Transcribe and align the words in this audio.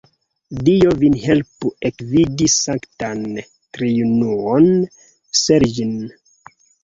Dio 0.67 0.93
vin 1.01 1.17
helpu 1.25 1.69
ekvidi 1.89 2.47
Sanktan 2.53 3.21
Triunuon-Sergij'n. 3.77 5.95